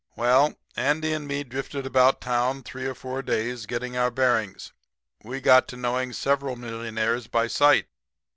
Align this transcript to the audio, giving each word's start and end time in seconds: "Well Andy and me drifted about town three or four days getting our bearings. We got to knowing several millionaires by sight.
"Well 0.15 0.55
Andy 0.75 1.13
and 1.13 1.27
me 1.27 1.43
drifted 1.43 1.85
about 1.85 2.21
town 2.21 2.63
three 2.63 2.87
or 2.87 2.95
four 2.95 3.21
days 3.21 3.67
getting 3.67 3.95
our 3.95 4.09
bearings. 4.09 4.73
We 5.23 5.39
got 5.41 5.67
to 5.67 5.77
knowing 5.77 6.11
several 6.13 6.55
millionaires 6.55 7.27
by 7.27 7.45
sight. 7.45 7.85